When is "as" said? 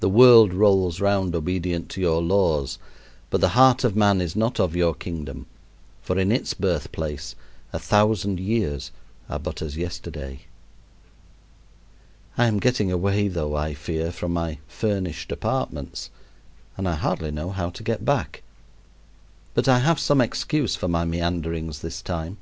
9.60-9.76